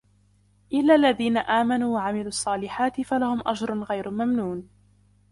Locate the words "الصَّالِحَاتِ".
2.27-3.01